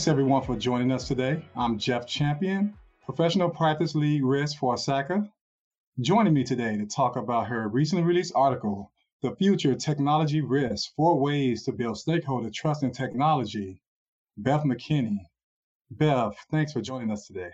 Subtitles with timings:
[0.00, 1.44] Thanks everyone for joining us today.
[1.54, 2.72] I'm Jeff Champion,
[3.04, 5.30] Professional Practice Lead Risk for ISACA.
[6.00, 11.20] Joining me today to talk about her recently released article, The Future Technology Risk Four
[11.20, 13.82] Ways to Build Stakeholder Trust in Technology,
[14.38, 15.18] Beth McKenney.
[15.90, 17.50] Beth, thanks for joining us today.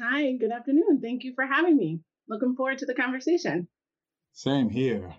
[0.00, 1.02] Hi, good afternoon.
[1.02, 2.00] Thank you for having me.
[2.30, 3.68] Looking forward to the conversation.
[4.32, 5.14] Same here.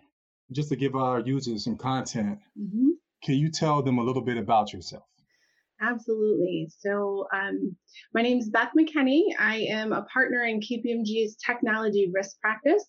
[0.51, 2.89] Just to give our users some content, mm-hmm.
[3.23, 5.03] can you tell them a little bit about yourself?
[5.83, 6.69] Absolutely.
[6.79, 7.75] So, um,
[8.13, 9.23] my name is Beth McKenney.
[9.37, 12.85] I am a partner in KPMG's technology risk practice.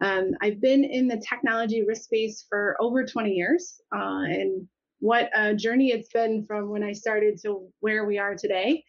[0.00, 4.68] Um, I've been in the technology risk space for over 20 years, uh, and
[5.00, 8.84] what a journey it's been from when I started to where we are today.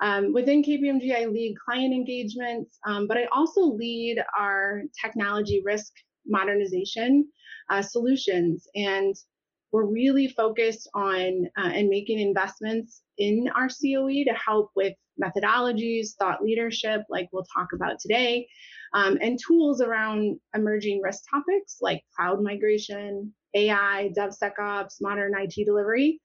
[0.00, 5.92] Um, within KPMG, I lead client engagements, um, but I also lead our technology risk
[6.26, 7.28] modernization
[7.68, 8.66] uh, solutions.
[8.74, 9.14] And
[9.72, 16.14] we're really focused on uh, and making investments in our COE to help with methodologies,
[16.18, 18.46] thought leadership, like we'll talk about today,
[18.94, 26.20] um, and tools around emerging risk topics like cloud migration, AI, DevSecOps, modern IT delivery.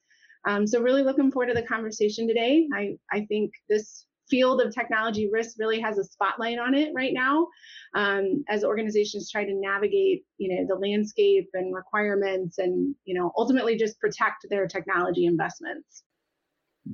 [0.47, 2.67] Um, so really looking forward to the conversation today.
[2.73, 7.13] I, I think this field of technology risk really has a spotlight on it right
[7.13, 7.47] now
[7.95, 13.31] um, as organizations try to navigate you know the landscape and requirements and you know
[13.37, 16.03] ultimately just protect their technology investments.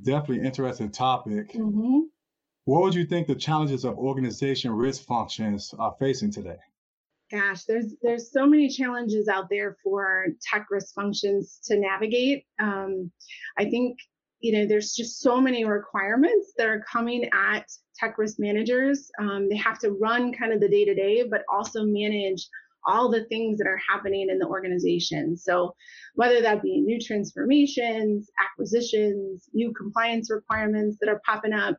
[0.04, 1.52] Definitely interesting topic.
[1.52, 2.00] Mm-hmm.
[2.64, 6.58] what would you think the challenges of organization risk functions are facing today?
[7.30, 12.44] Gosh there's there's so many challenges out there for tech risk functions to navigate.
[12.60, 13.10] Um,
[13.58, 13.98] i think
[14.42, 17.64] you know, there's just so many requirements that are coming at
[17.96, 19.08] tech risk managers.
[19.20, 22.48] Um, they have to run kind of the day to day, but also manage
[22.84, 25.36] all the things that are happening in the organization.
[25.36, 25.74] So,
[26.16, 31.76] whether that be new transformations, acquisitions, new compliance requirements that are popping up,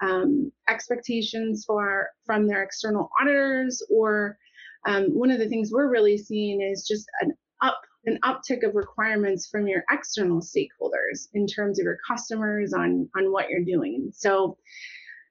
[0.00, 4.38] um, expectations for from their external auditors, or
[4.86, 7.32] um, one of the things we're really seeing is just an
[7.62, 13.08] up an uptick of requirements from your external stakeholders in terms of your customers on
[13.16, 14.10] on what you're doing.
[14.12, 14.56] So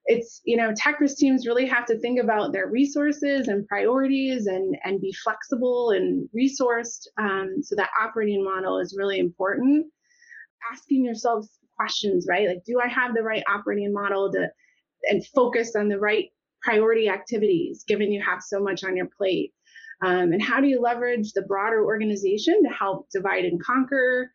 [0.06, 4.46] it's you know tech risk teams really have to think about their resources and priorities
[4.48, 9.88] and and be flexible and resourced um, so that operating model is really important.
[10.72, 12.48] Asking yourselves questions right?
[12.48, 14.48] Like do i have the right operating model to
[15.10, 16.30] and focus on the right
[16.62, 19.54] priority activities given you have so much on your plate
[20.06, 24.32] um, and how do you leverage the broader organization to help divide and conquer?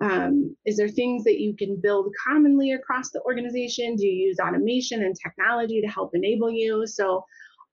[0.00, 3.94] Um, is there things that you can build commonly across the organization?
[3.94, 6.86] Do you use automation and technology to help enable you?
[6.86, 7.26] So,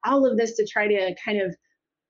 [0.05, 1.55] all of this to try to kind of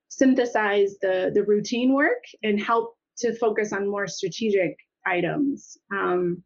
[0.07, 4.75] synthesize the, the routine work and help to focus on more strategic
[5.05, 5.77] items.
[5.91, 6.43] Um,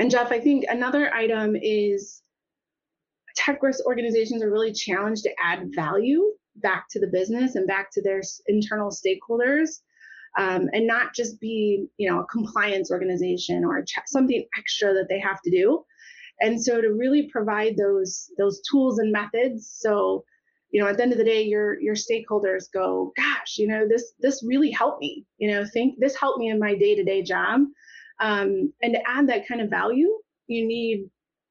[0.00, 2.20] and Jeff, I think another item is
[3.36, 7.90] tech risk organizations are really challenged to add value back to the business and back
[7.92, 9.80] to their internal stakeholders
[10.38, 15.18] um, and not just be you know a compliance organization or something extra that they
[15.18, 15.84] have to do.
[16.40, 20.24] And so to really provide those those tools and methods so
[20.70, 23.86] you know at the end of the day your your stakeholders go gosh you know
[23.88, 25.26] this this really helped me.
[25.38, 27.62] You know think this helped me in my day-to-day job.
[28.20, 30.10] Um, and to add that kind of value
[30.46, 31.08] you need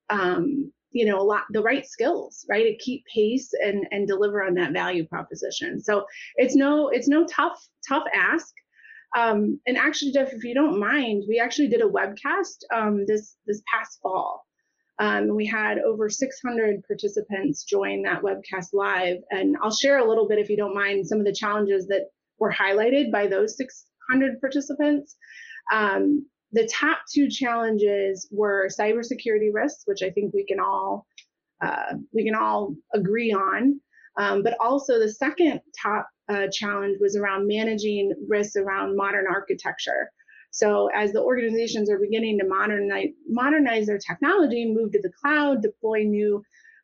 [0.10, 4.44] um, you know a lot the right skills right to keep pace and and deliver
[4.44, 5.81] on that value proposition.
[5.81, 6.05] So
[6.35, 8.53] it's no it's no tough tough ask.
[9.17, 13.38] Um, and actually jeff if you don't mind we actually did a webcast um, this
[13.45, 14.45] this past fall.
[15.00, 19.17] Um, we had over 600 participants join that webcast live.
[19.31, 22.07] And i'll share a little bit if you don't mind some of the challenges that
[22.39, 25.16] were highlighted by those 600 participants.
[25.71, 31.06] Um, the top two challenges were cybersecurity risks, which I think we can all
[31.62, 33.80] uh, we can all agree on.
[34.18, 40.10] Um, but also the second top uh, challenge was around managing risks around modern architecture.
[40.51, 45.62] So as the organizations are beginning to modernize modernize their technology, move to the cloud,
[45.62, 46.42] deploy new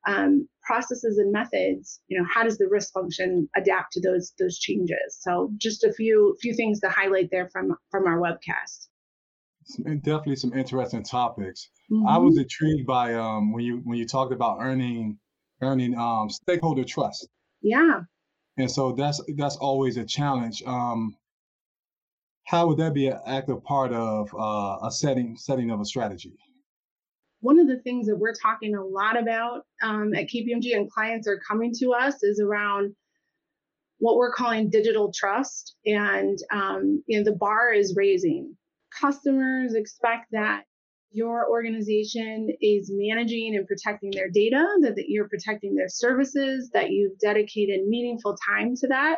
[0.08, 4.60] um, processes and methods, you know, how does the risk function adapt to those those
[4.60, 5.18] changes?
[5.20, 8.88] So just a few few things to highlight there from from our webcast
[9.66, 11.70] some, definitely some interesting topics.
[11.92, 12.08] Mm-hmm.
[12.08, 15.18] I was intrigued by um, when you when you talked about earning
[15.62, 17.28] earning um, stakeholder trust.
[17.62, 18.02] Yeah.
[18.58, 20.64] And so that's that's always a challenge.
[20.66, 21.16] Um,
[22.46, 26.38] how would that be an active part of uh, a setting setting of a strategy?
[27.42, 31.28] One of the things that we're talking a lot about um, at KPMG and clients
[31.28, 32.96] are coming to us is around
[33.98, 38.56] what we're calling digital trust, and um, you know the bar is raising
[39.00, 40.64] customers expect that
[41.12, 46.92] your organization is managing and protecting their data, that, that you're protecting their services, that
[46.92, 49.18] you've dedicated meaningful time to that.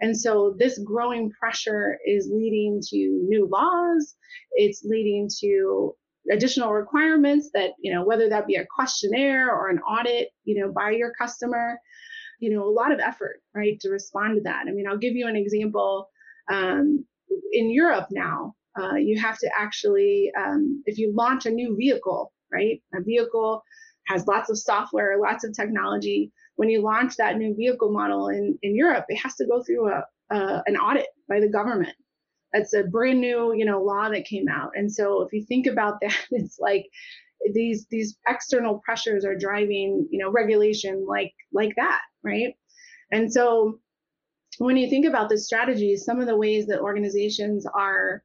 [0.00, 2.96] And so this growing pressure is leading to
[3.26, 4.14] new laws.
[4.52, 5.94] It's leading to
[6.30, 10.72] additional requirements that, you know, whether that be a questionnaire or an audit, you know,
[10.72, 11.78] by your customer,
[12.38, 14.64] you know, a lot of effort, right, to respond to that.
[14.68, 16.08] I mean, I'll give you an example.
[16.50, 17.04] Um,
[17.52, 22.32] in Europe now, uh, you have to actually, um, if you launch a new vehicle,
[22.52, 23.62] right, a vehicle
[24.06, 26.32] has lots of software, lots of technology.
[26.56, 29.88] When you launch that new vehicle model in, in Europe, it has to go through
[29.88, 31.94] a, a an audit by the government.
[32.52, 34.72] That's a brand new, you know, law that came out.
[34.74, 36.86] And so if you think about that, it's like
[37.54, 42.54] these these external pressures are driving, you know, regulation like like that, right?
[43.12, 43.78] And so
[44.58, 48.22] when you think about the strategies, some of the ways that organizations are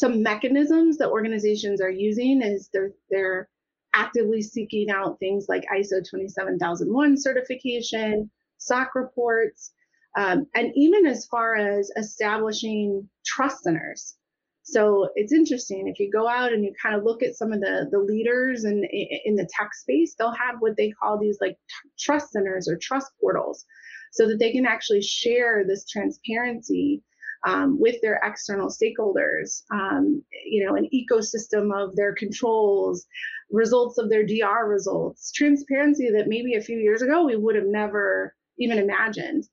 [0.00, 3.48] some mechanisms that organizations are using is they're they're
[3.94, 9.72] actively seeking out things like ISO 27001 certification, SOC reports,
[10.16, 14.14] um, and even as far as establishing trust centers.
[14.62, 17.60] So it's interesting if you go out and you kind of look at some of
[17.60, 18.82] the the leaders in
[19.26, 21.58] in the tech space, they'll have what they call these like
[21.98, 23.66] trust centers or trust portals,
[24.12, 27.02] so that they can actually share this transparency
[27.46, 33.06] um, with their external stakeholders, um, you know, an ecosystem of their controls,
[33.50, 37.66] results of their DR results, transparency that maybe a few years ago we would have
[37.66, 39.44] never even imagined.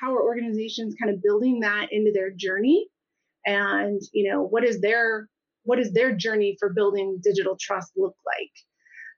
[0.00, 2.88] How are organizations kind of building that into their journey?
[3.46, 5.28] And, you know, what is their
[5.64, 8.50] what is their journey for building digital trust look like?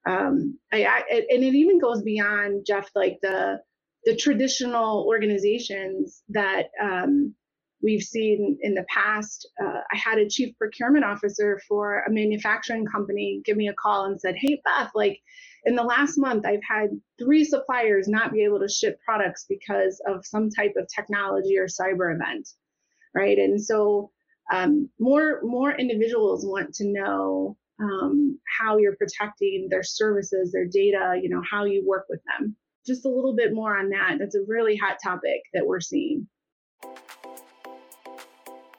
[0.06, 3.60] Um, I, I, and it even goes beyond Jeff, like the
[4.04, 7.34] the traditional organizations that um,
[7.84, 9.46] we've seen in the past.
[9.62, 14.06] Uh, I had a chief procurement officer for a manufacturing company give me a call
[14.06, 15.20] and said, Hey, Beth, like
[15.64, 16.88] in the last month, I've had
[17.18, 21.66] three suppliers not be able to ship products because of some type of technology or
[21.66, 22.48] cyber event.
[23.14, 23.38] Right.
[23.38, 24.10] And so
[24.52, 31.18] um, more more individuals want to know um, how you're protecting their services, their data,
[31.22, 32.56] you know, how you work with them.
[32.86, 34.16] Just a little bit more on that.
[34.18, 36.28] That's a really hot topic that we're seeing.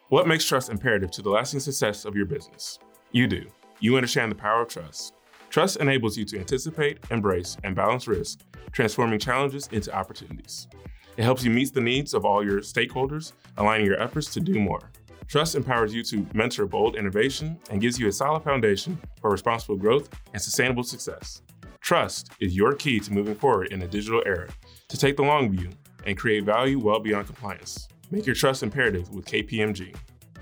[0.09, 2.77] What makes trust imperative to the lasting success of your business?
[3.11, 3.47] You do.
[3.79, 5.13] You understand the power of trust.
[5.49, 8.41] Trust enables you to anticipate, embrace, and balance risk,
[8.71, 10.67] transforming challenges into opportunities.
[11.17, 14.59] It helps you meet the needs of all your stakeholders, aligning your efforts to do
[14.59, 14.91] more.
[15.27, 19.75] Trust empowers you to mentor bold innovation and gives you a solid foundation for responsible
[19.75, 21.41] growth and sustainable success.
[21.81, 24.49] Trust is your key to moving forward in a digital era,
[24.87, 25.71] to take the long view
[26.05, 27.87] and create value well beyond compliance.
[28.11, 29.95] Make your trust imperative with KPMG.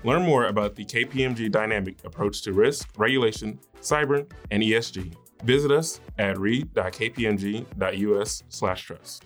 [0.04, 5.14] Learn more about the KPMG dynamic approach to risk, regulation, cyber, and ESG.
[5.44, 9.24] Visit us at read.kpmg.us/trust.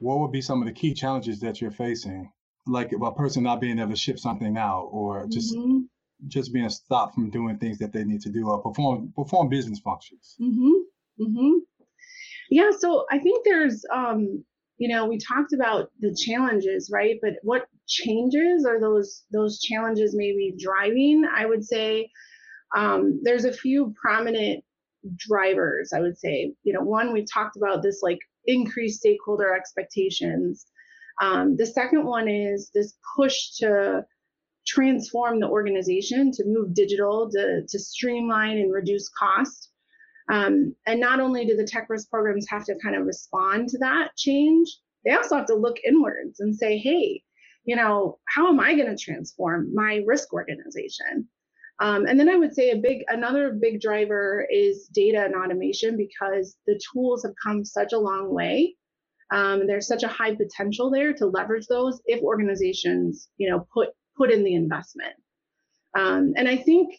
[0.00, 2.32] What would be some of the key challenges that you're facing,
[2.66, 5.82] like a person not being able to ship something out, or just mm-hmm.
[6.26, 9.78] just being stopped from doing things that they need to do, or perform perform business
[9.78, 10.34] functions?
[10.40, 10.72] Mm-hmm.
[11.20, 11.58] Mm-hmm.
[12.50, 14.44] Yeah, so I think there's um,
[14.78, 17.16] you know we talked about the challenges right?
[17.20, 21.24] But what changes are those those challenges maybe driving?
[21.34, 22.10] I would say
[22.76, 24.64] um, there's a few prominent
[25.16, 26.52] drivers i would say.
[26.64, 30.66] You know one we've talked about this like increased stakeholder expectations.
[31.20, 34.04] Um, the second one is this push to
[34.66, 39.70] transform the organization to move digital to, to streamline and reduce cost
[40.28, 43.78] um, and not only do the tech risk programs have to kind of respond to
[43.78, 44.68] that change,
[45.04, 47.22] they also have to look inwards and say, hey,
[47.64, 51.28] you know, how am I going to transform my risk organization?
[51.80, 55.96] Um, and then I would say a big, another big driver is data and automation
[55.96, 58.74] because the tools have come such a long way.
[59.30, 63.90] Um, there's such a high potential there to leverage those if organizations, you know, put
[64.16, 65.14] put in the investment.
[65.96, 66.94] Um, and I think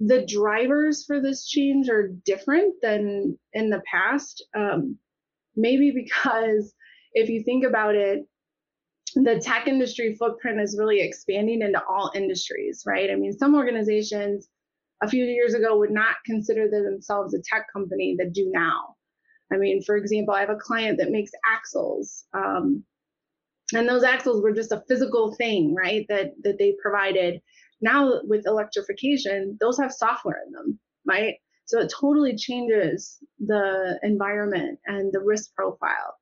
[0.00, 4.44] the drivers for this change are different than in the past.
[4.54, 4.98] Um,
[5.56, 6.74] maybe because
[7.14, 8.26] if you think about it,
[9.14, 13.10] the tech industry footprint is really expanding into all industries, right?
[13.10, 14.48] I mean, some organizations
[15.02, 18.96] a few years ago would not consider themselves a tech company that do now.
[19.52, 22.24] I mean, for example, I have a client that makes axles.
[22.34, 22.84] Um,
[23.74, 26.06] and those axles were just a physical thing, right?
[26.08, 27.40] That that they provided
[27.80, 31.34] now with electrification, those have software in them, right?
[31.66, 36.14] So it totally changes the environment and the risk profile.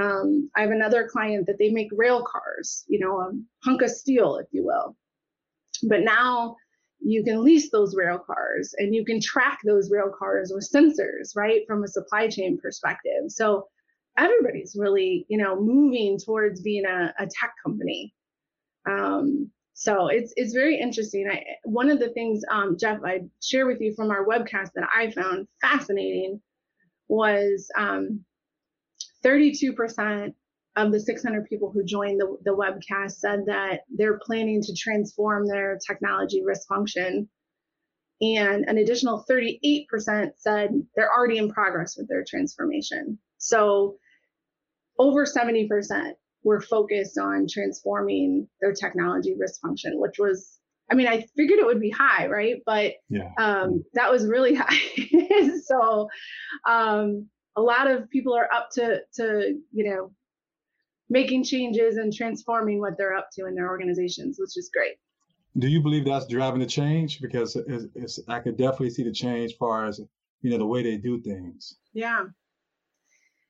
[0.00, 3.32] Um, I have another client that they make rail cars, you know, a
[3.64, 4.96] hunk of steel, if you will.
[5.84, 6.56] But now,
[7.04, 11.34] you can lease those rail cars and you can track those rail cars with sensors,
[11.36, 13.24] right, from a supply chain perspective.
[13.28, 13.66] So
[14.16, 18.14] everybody's really, you know, moving towards being a, a tech company.
[18.88, 21.28] Um, so it's it's very interesting.
[21.30, 24.88] I, one of the things, um, Jeff, I share with you from our webcast that
[24.94, 26.40] I found fascinating
[27.08, 28.24] was um,
[29.24, 30.32] 32%
[30.76, 35.46] of the 600 people who joined the, the webcast said that they're planning to transform
[35.46, 37.28] their technology risk function.
[38.22, 43.18] And an additional 38% said they're already in progress with their transformation.
[43.38, 43.96] So
[44.98, 45.68] over 70%
[46.44, 50.58] were focused on transforming their technology risk function, which was,
[50.90, 52.56] I mean, I figured it would be high, right?
[52.66, 53.30] But yeah.
[53.38, 55.58] um, that was really high.
[55.64, 56.08] so
[56.68, 60.12] um, a lot of people are up to, to, you know,
[61.08, 64.96] making changes and transforming what they're up to in their organizations, which is great.
[65.58, 67.20] Do you believe that's driving the change?
[67.20, 70.00] Because it's, it's, I could definitely see the change as far as
[70.40, 71.76] you know the way they do things.
[71.92, 72.24] Yeah,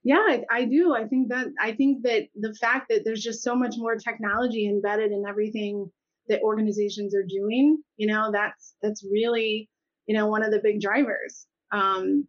[0.05, 0.95] yeah, I, I, do.
[0.95, 4.69] I think that I think that the fact that there's just so much more technology
[4.69, 5.91] embedded in everything
[6.29, 9.69] that organizations are doing, you know, that's that's really
[10.07, 11.47] you know one of the big drivers.
[11.71, 12.27] Um,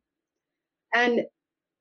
[0.93, 1.21] and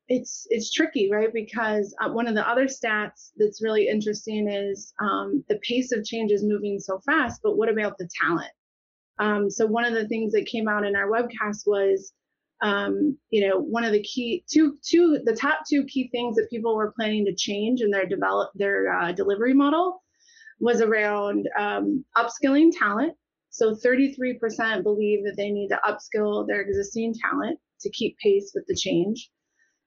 [0.09, 1.33] it's it's tricky, right?
[1.33, 6.05] Because uh, one of the other stats that's really interesting is um, the pace of
[6.05, 8.51] change is moving so fast, but what about the talent?
[9.19, 12.13] Um, so one of the things that came out in our webcast was,
[12.63, 16.49] um, you know, one of the key two two the top two key things that
[16.49, 20.03] people were planning to change in their develop their uh, delivery model
[20.61, 23.15] was around um, upskilling talent.
[23.51, 28.65] So 33% believe that they need to upskill their existing talent to keep pace with
[28.67, 29.29] the change.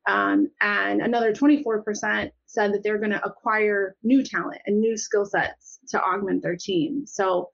[0.07, 5.25] Um, and another 24% said that they're going to acquire new talent and new skill
[5.25, 7.07] sets to augment their team.
[7.07, 7.49] So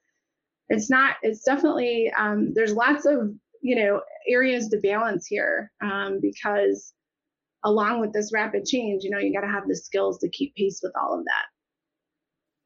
[0.67, 6.19] it's not, it's definitely, um, there's lots of, you know, areas to balance here um,
[6.21, 6.93] because
[7.63, 10.55] along with this rapid change, you know, you got to have the skills to keep
[10.55, 11.45] pace with all of that.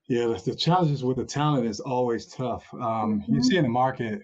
[0.07, 2.65] Yeah, the challenges with the talent is always tough.
[2.73, 3.35] Um, mm-hmm.
[3.35, 4.21] You see in the market,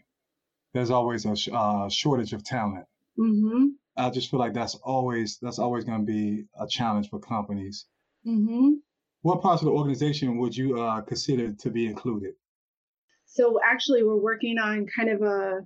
[0.74, 2.86] there's always a sh- uh, shortage of talent.
[3.18, 3.66] Mm-hmm.
[3.98, 7.88] I just feel like that's always that's always going to be a challenge for companies.
[8.26, 8.76] Mm-hmm.
[9.24, 12.34] What parts of the organization would you uh, consider to be included?
[13.26, 15.62] So actually, we're working on kind of a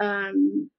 [0.00, 0.70] um,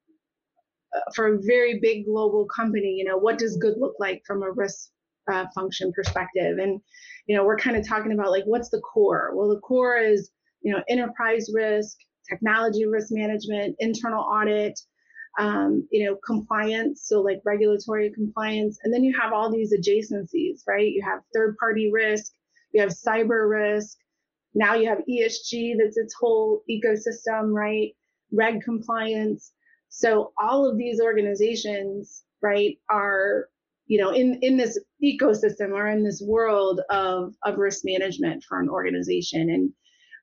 [0.95, 2.95] uh, for a very big global company.
[2.97, 4.89] You know, what does good look like from a risk
[5.31, 6.57] uh, function perspective?
[6.59, 6.79] And
[7.27, 9.31] you know, we're kind of talking about like what's the core?
[9.33, 10.29] Well, the core is
[10.61, 11.97] you know enterprise risk,
[12.29, 14.79] technology risk management, internal audit
[15.39, 20.61] um, you know, compliance, so like regulatory compliance, and then you have all these adjacencies,
[20.67, 20.91] right?
[20.91, 22.31] You have third party risk,
[22.71, 23.97] you have cyber risk,
[24.53, 27.93] now you have ESG, that's its whole ecosystem, right?
[28.33, 29.51] Reg compliance.
[29.89, 33.47] So all of these organizations, right, are
[33.85, 38.59] you know in in this ecosystem or in this world of of risk management for
[38.59, 39.49] an organization.
[39.49, 39.71] And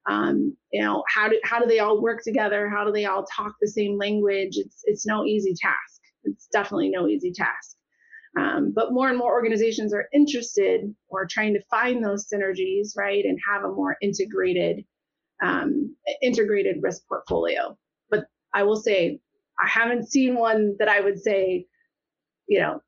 [0.09, 2.69] um, you know how do how do they all work together?
[2.69, 4.57] How do they all talk the same language?
[4.57, 6.01] It's it's no easy task.
[6.25, 7.77] It's definitely no easy task.
[8.39, 13.25] Um, but more and more organizations are interested or trying to find those synergies right
[13.25, 14.85] and have a more integrated
[15.43, 17.77] um, integrated risk portfolio
[18.11, 19.19] but i will say
[19.63, 21.67] i haven't seen one that i would say
[22.49, 22.81] you know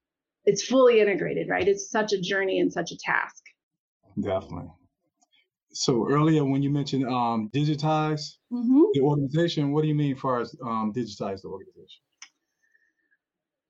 [0.44, 3.42] it's fully integrated right it's such a journey and such a task
[4.20, 4.68] definitely
[5.72, 8.82] so earlier when you mentioned um, digitize mm-hmm.
[8.92, 12.02] the organization, what do you mean as far as um, digitize the organization?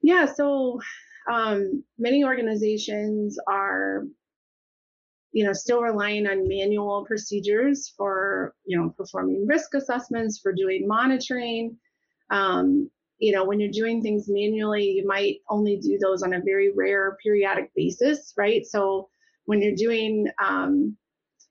[0.02, 0.80] Yeah, so
[1.30, 4.04] um, many organizations are,
[5.32, 10.86] you know, still relying on manual procedures for, you know, performing risk assessments, for doing
[10.86, 11.76] monitoring.
[12.30, 16.40] Um, you know, when you're doing things manually, you might only do those on a
[16.40, 18.66] very rare periodic basis, right?
[18.66, 19.08] So
[19.44, 20.96] when you're doing um,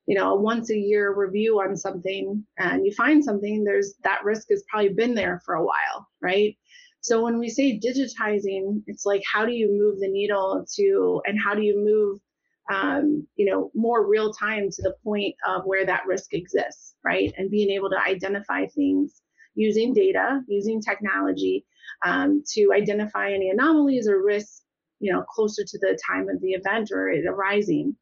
[0.07, 4.23] you know, a once a year review on something and you find something, there's that
[4.23, 6.57] risk has probably been there for a while, right?
[7.01, 11.39] So when we say digitizing, it's like how do you move the needle to, and
[11.39, 12.19] how do you move,
[12.71, 17.33] um, you know, more real time to the point of where that risk exists, right?
[17.37, 19.21] And being able to identify things
[19.55, 21.65] using data, using technology
[22.05, 24.61] um, to identify any anomalies or risks,
[24.99, 27.95] you know, closer to the time of the event or it arising.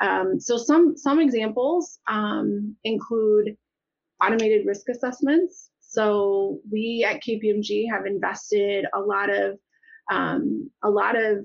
[0.00, 3.56] Um, so some some examples um, include
[4.24, 5.70] automated risk assessments.
[5.80, 9.58] So we at KPMG have invested a lot of
[10.10, 11.44] um, a lot of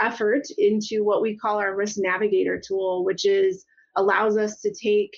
[0.00, 3.64] effort into what we call our risk navigator tool, which is
[3.96, 5.10] allows us to take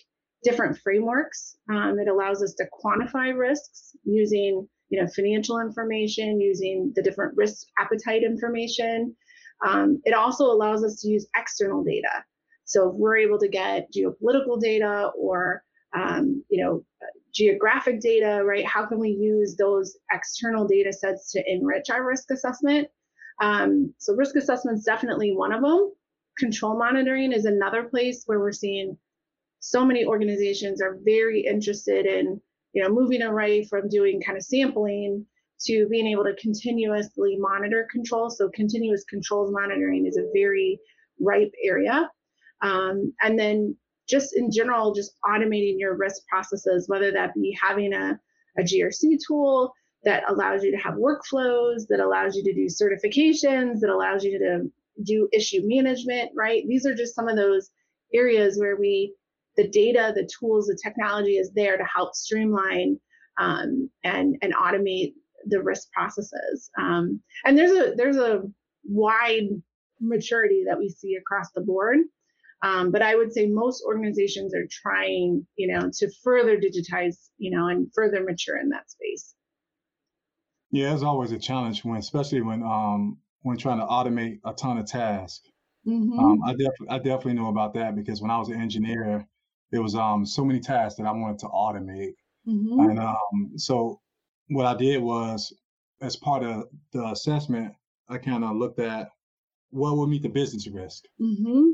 [0.42, 1.56] different frameworks.
[1.70, 7.36] Um, it allows us to quantify risks using you know financial information, using the different
[7.36, 9.14] risk appetite information.
[9.66, 12.24] Um, it also allows us to use external data.
[12.64, 15.62] So if we're able to get geopolitical data or
[15.94, 16.84] um, you know
[17.34, 18.66] geographic data, right?
[18.66, 22.88] How can we use those external data sets to enrich our risk assessment?
[23.40, 25.92] Um, so risk assessment is definitely one of them.
[26.38, 28.96] Control monitoring is another place where we're seeing
[29.60, 32.40] so many organizations are very interested in,
[32.72, 35.26] you know, moving away from doing kind of sampling
[35.66, 38.30] to being able to continuously monitor control.
[38.30, 40.78] So continuous controls monitoring is a very
[41.18, 42.10] ripe area.
[42.62, 43.76] Um, and then
[44.08, 48.18] just in general, just automating your risk processes, whether that be having a,
[48.58, 49.72] a GRC tool
[50.04, 54.38] that allows you to have workflows, that allows you to do certifications, that allows you
[54.38, 54.70] to
[55.02, 56.62] do issue management, right?
[56.66, 57.70] These are just some of those
[58.14, 59.14] areas where we,
[59.56, 62.98] the data, the tools, the technology is there to help streamline
[63.38, 65.14] um, and and automate
[65.46, 66.70] the risk processes.
[66.78, 68.42] Um, and there's a there's a
[68.84, 69.48] wide
[70.00, 71.98] maturity that we see across the board.
[72.62, 77.50] Um, but I would say most organizations are trying, you know, to further digitize, you
[77.50, 79.34] know, and further mature in that space.
[80.70, 84.78] Yeah, it's always a challenge when, especially when um when trying to automate a ton
[84.78, 85.48] of tasks.
[85.86, 86.18] Mm-hmm.
[86.18, 89.26] Um, I definitely I definitely know about that because when I was an engineer,
[89.70, 92.14] there was um so many tasks that I wanted to automate,
[92.46, 92.90] mm-hmm.
[92.90, 94.00] and um so
[94.48, 95.52] what I did was
[96.00, 97.74] as part of the assessment,
[98.08, 99.10] I kind of looked at
[99.70, 101.04] what would meet the business risk.
[101.20, 101.70] Mm-hmm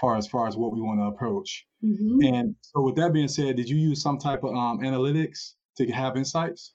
[0.00, 1.66] far as far as what we want to approach.
[1.84, 2.34] Mm-hmm.
[2.34, 5.86] And so, with that being said, did you use some type of um, analytics to
[5.92, 6.72] have insights?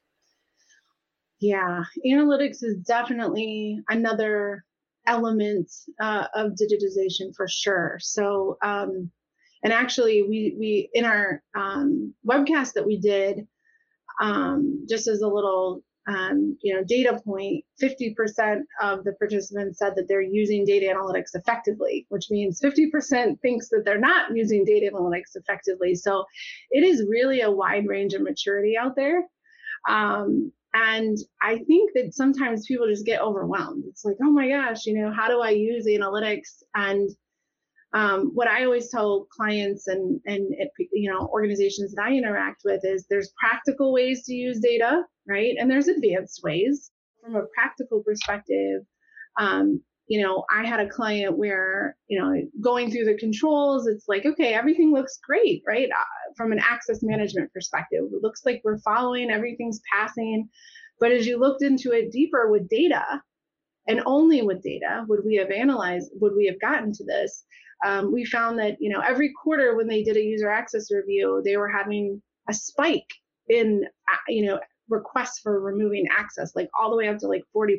[1.40, 4.64] Yeah, analytics is definitely another
[5.08, 7.98] element uh, of digitization for sure.
[8.00, 9.12] So, um,
[9.64, 13.48] and actually, we we in our um, webcast that we did,
[14.22, 19.94] um, just as a little um, you know, data point, 50% of the participants said
[19.96, 24.92] that they're using data analytics effectively, which means 50% thinks that they're not using data
[24.94, 25.96] analytics effectively.
[25.96, 26.26] So
[26.70, 29.24] it is really a wide range of maturity out there.
[29.90, 33.86] Um, and I think that sometimes people just get overwhelmed.
[33.88, 36.64] It's like, oh my gosh, you know, how do I use analytics?
[36.76, 37.10] And
[37.94, 40.54] um, what I always tell clients and and
[40.92, 45.56] you know organizations that I interact with is there's practical ways to use data, right?
[45.58, 46.92] And there's advanced ways.
[47.24, 48.82] From a practical perspective,
[49.40, 54.08] um, you know, I had a client where you know going through the controls, it's
[54.08, 55.90] like okay, everything looks great, right?
[55.90, 60.50] Uh, from an access management perspective, it looks like we're following, everything's passing.
[61.00, 63.04] But as you looked into it deeper with data,
[63.88, 67.46] and only with data would we have analyzed, would we have gotten to this
[67.84, 71.42] um, we found that you know every quarter when they did a user access review,
[71.44, 73.10] they were having a spike
[73.50, 77.44] in uh, you know requests for removing access, like all the way up to like
[77.56, 77.78] 40%.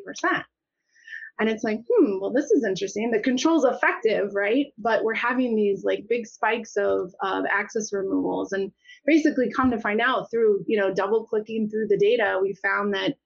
[1.38, 3.10] And it's like, hmm, well, this is interesting.
[3.10, 4.66] The control's effective, right?
[4.78, 8.52] But we're having these like big spikes of, of access removals.
[8.52, 8.72] And
[9.04, 12.94] basically come to find out through, you know, double clicking through the data, we found
[12.94, 13.16] that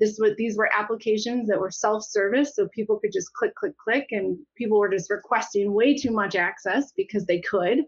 [0.00, 4.06] this was these were applications that were self-service so people could just click click click
[4.10, 7.80] and people were just requesting way too much access because they could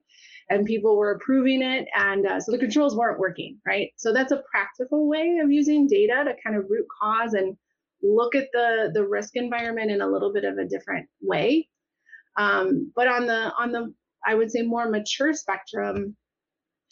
[0.51, 4.31] and people were approving it and uh, so the controls weren't working right so that's
[4.31, 7.57] a practical way of using data to kind of root cause and
[8.03, 11.69] look at the the risk environment in a little bit of a different way
[12.37, 13.93] um, but on the on the
[14.27, 16.17] i would say more mature spectrum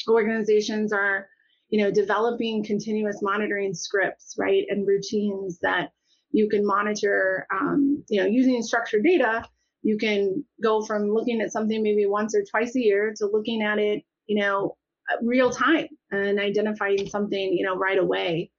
[0.08, 1.28] organizations are
[1.70, 5.90] you know, developing continuous monitoring scripts, right, and routines that
[6.32, 9.44] you can monitor, um, you know, using structured data,
[9.82, 13.62] you can go from looking at something maybe once or twice a year to looking
[13.62, 14.76] at it, you know,
[15.22, 18.50] real time and identifying something, you know, right away.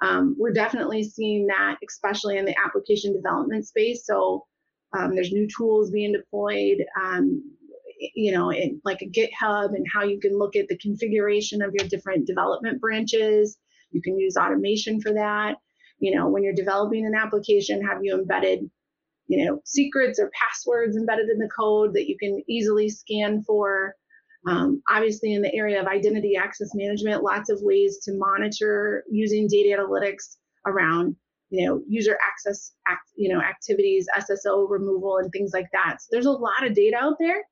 [0.00, 4.06] Um, we're definitely seeing that, especially in the application development space.
[4.06, 4.44] So
[4.96, 6.84] um, there's new tools being deployed.
[7.02, 7.42] Um,
[8.14, 11.72] you know, in like a GitHub and how you can look at the configuration of
[11.78, 13.56] your different development branches.
[13.90, 15.56] You can use automation for that.
[15.98, 18.68] You know, when you're developing an application, have you embedded,
[19.26, 23.94] you know, secrets or passwords embedded in the code that you can easily scan for?
[24.46, 29.48] Um, obviously, in the area of identity access management, lots of ways to monitor using
[29.48, 31.16] data analytics around
[31.50, 35.96] you know user access act, you know activities sso removal and things like that.
[36.00, 37.42] So there's a lot of data out there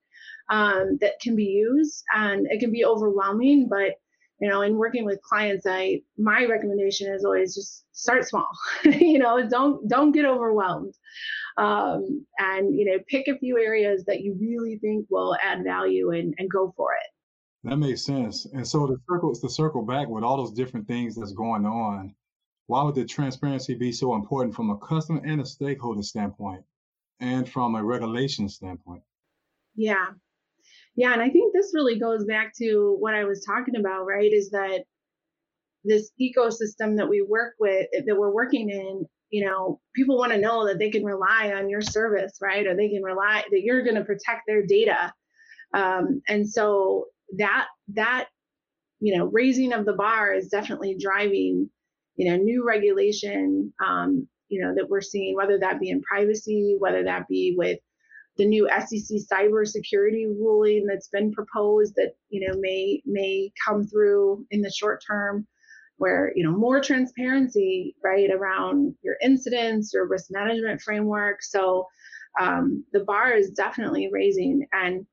[0.50, 3.94] um, that can be used and it can be overwhelming but
[4.40, 8.48] you know in working with clients i my recommendation is always just start small.
[8.85, 10.94] You know don't don't get overwhelmed
[11.56, 16.10] um, and you know pick a few areas that you really think will add value
[16.10, 17.08] and, and go for it
[17.64, 18.46] That makes sense.
[18.46, 22.14] And so the circle to circle back with all those different things that's going on,
[22.66, 26.62] why would the transparency be so important from a customer and a stakeholder standpoint
[27.20, 29.02] and from a regulation standpoint?
[29.76, 30.06] Yeah.
[30.96, 31.12] Yeah.
[31.12, 34.32] And I think this really goes back to what I was talking about, right?
[34.32, 34.84] Is that
[35.84, 40.38] this ecosystem that we work with, that we're working in, you know, people want to
[40.38, 42.66] know that they can rely on your service, right?
[42.66, 45.12] Or they can rely that you're going to protect their data.
[45.72, 47.06] Um, and so
[47.38, 48.28] that, that,
[49.00, 51.70] you know, raising of the bar is definitely driving,
[52.16, 56.76] you know, new regulation, um, you know, that we're seeing, whether that be in privacy,
[56.78, 57.78] whether that be with
[58.36, 64.46] the new SEC cybersecurity ruling that's been proposed that you know may may come through
[64.50, 65.46] in the short term
[66.02, 71.42] where you know more transparency right around your incidents your risk management framework.
[71.42, 71.86] So
[72.40, 74.66] um, the bar is definitely raising.
[74.72, 75.06] And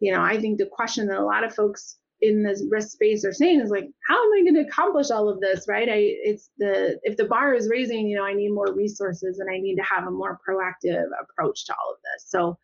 [0.00, 3.24] you know i think the question that a lot of folks in this risk space
[3.24, 5.88] are saying is like how am i going to accomplish all of this right?
[5.88, 9.50] I it's the if the bar is raising you know i need more resources and
[9.50, 12.24] i need to have a more proactive approach to all of this.
[12.28, 12.58] So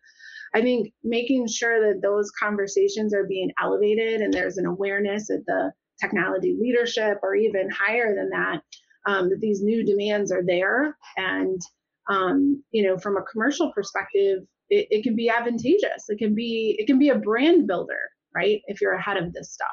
[0.55, 5.45] i think making sure that those conversations are being elevated and there's an awareness at
[5.45, 8.61] the technology leadership or even higher than that
[9.05, 11.61] um, that these new demands are there and
[12.09, 16.75] um, you know from a commercial perspective it, it can be advantageous it can be
[16.79, 18.61] it can be a brand builder right?
[18.67, 19.67] If you're ahead of this stuff.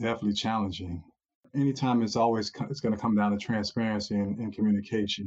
[0.00, 1.02] Definitely challenging.
[1.54, 5.26] Anytime it's always it's going to come down to transparency and, and communication.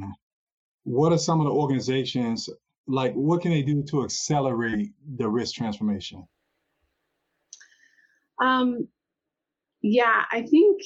[0.84, 2.48] What are some of the organizations
[2.86, 3.12] like?
[3.14, 6.26] What can they do to accelerate the risk transformation?
[8.40, 8.86] Um,
[9.82, 10.80] yeah, I think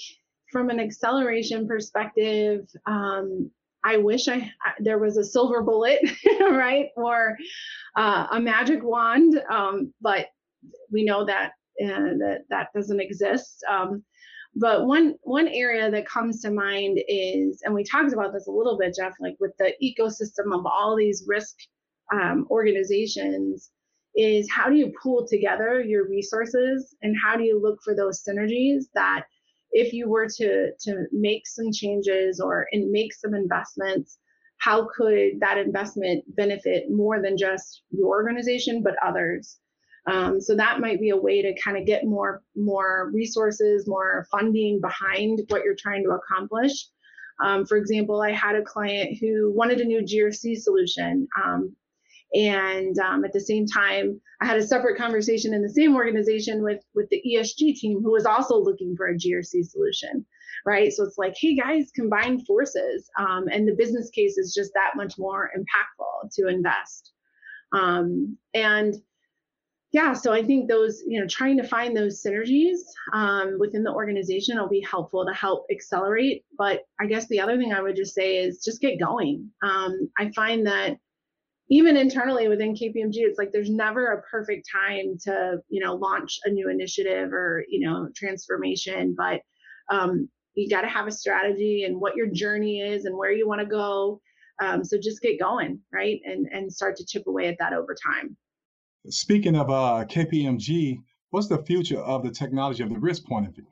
[0.50, 3.50] from an acceleration perspective, um,
[3.84, 6.00] I wish I there was a silver bullet,
[6.40, 7.36] right, or
[7.96, 9.40] uh, a magic wand.
[9.50, 10.28] Um, but
[10.90, 11.52] we know that
[11.84, 13.62] uh, that that doesn't exist.
[13.68, 14.02] Um,
[14.56, 18.52] but one one area that comes to mind is, and we talked about this a
[18.52, 21.56] little bit, Jeff, like with the ecosystem of all these risk
[22.12, 23.70] um, organizations,
[24.16, 28.22] is how do you pool together your resources and how do you look for those
[28.22, 29.24] synergies that
[29.72, 34.18] if you were to to make some changes or and make some investments
[34.58, 39.58] how could that investment benefit more than just your organization but others
[40.06, 44.26] um, so that might be a way to kind of get more more resources, more
[44.30, 46.88] funding behind what you're trying to accomplish.
[47.42, 51.26] Um, for example, I had a client who wanted a new GRC solution.
[51.42, 51.74] Um,
[52.34, 56.62] and um, at the same time, I had a separate conversation in the same organization
[56.62, 60.26] with, with the ESG team who was also looking for a GRC solution,
[60.66, 60.92] right?
[60.92, 63.08] So it's like, hey guys, combine forces.
[63.18, 67.12] Um, and the business case is just that much more impactful to invest.
[67.72, 68.94] Um, and
[69.92, 72.78] yeah, so I think those, you know, trying to find those synergies
[73.12, 76.44] um, within the organization will be helpful to help accelerate.
[76.58, 79.48] But I guess the other thing I would just say is just get going.
[79.62, 80.96] Um, I find that
[81.70, 86.38] even internally within KPMG, it's like there's never a perfect time to, you know, launch
[86.44, 89.14] a new initiative or, you know, transformation.
[89.16, 89.40] But
[89.90, 93.48] um, you got to have a strategy and what your journey is and where you
[93.48, 94.20] want to go.
[94.60, 97.94] Um, so just get going, right, and and start to chip away at that over
[97.94, 98.36] time.
[99.08, 100.98] Speaking of uh, KPMG,
[101.30, 103.66] what's the future of the technology of the risk point of view?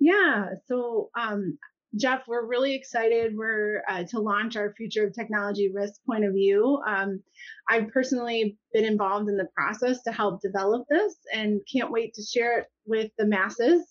[0.00, 1.56] Yeah, so um,
[1.96, 3.36] Jeff, we're really excited.
[3.36, 6.80] We're uh, to launch our future of technology risk point of view.
[6.86, 7.22] Um,
[7.68, 12.22] I've personally been involved in the process to help develop this, and can't wait to
[12.22, 13.86] share it with the masses.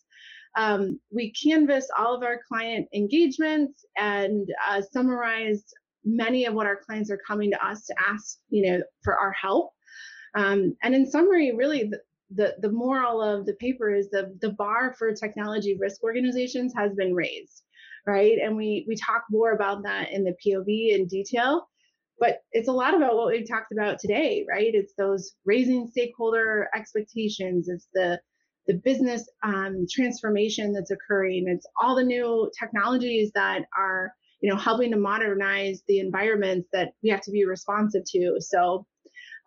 [0.57, 5.63] Um, we canvass all of our client engagements and uh, summarize
[6.03, 9.31] many of what our clients are coming to us to ask, you know, for our
[9.31, 9.71] help.
[10.35, 11.99] Um, and in summary, really, the,
[12.33, 16.93] the, the moral of the paper is the, the bar for technology risk organizations has
[16.95, 17.63] been raised,
[18.07, 18.37] right?
[18.43, 21.67] And we, we talk more about that in the POV in detail,
[22.19, 24.71] but it's a lot about what we've talked about today, right?
[24.73, 28.19] It's those raising stakeholder expectations, it's the
[28.67, 31.45] the business um, transformation that's occurring.
[31.47, 36.93] It's all the new technologies that are, you know, helping to modernize the environments that
[37.01, 38.35] we have to be responsive to.
[38.39, 38.85] So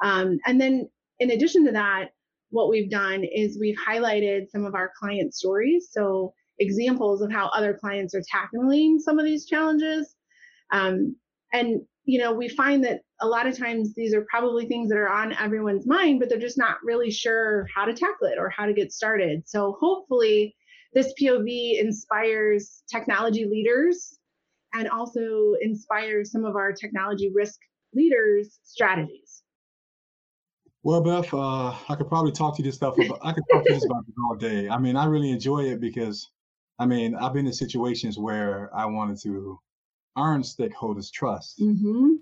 [0.03, 0.89] um, and then
[1.19, 2.11] in addition to that,
[2.51, 5.89] what we've done is we've highlighted some of our client stories.
[5.91, 10.15] So examples of how other clients are tackling some of these challenges.
[10.73, 11.17] Um,
[11.53, 14.99] and you know, we find that a lot of times these are probably things that
[14.99, 18.51] are on everyone's mind, but they're just not really sure how to tackle it or
[18.51, 19.49] how to get started.
[19.49, 20.55] So hopefully
[20.93, 24.19] this POV inspires technology leaders
[24.75, 27.59] and also inspires some of our technology risk
[27.95, 29.43] leaders strategies.
[30.83, 32.99] Well, Beth, uh, I could probably talk to you this stuff.
[32.99, 34.69] About, I could talk to you this about this all day.
[34.69, 36.29] I mean, I really enjoy it because,
[36.79, 39.59] I mean, I've been in situations where I wanted to
[40.19, 41.61] earn stakeholders' trust.
[41.61, 42.15] Mm-hmm.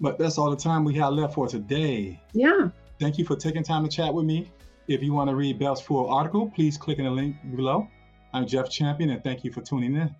[0.00, 2.20] But that's all the time we have left for today.
[2.34, 2.68] Yeah.
[3.00, 4.50] Thank you for taking time to chat with me.
[4.88, 7.88] If you want to read Beth's full article, please click in the link below.
[8.32, 10.14] I'm Jeff Champion, and thank you for tuning in.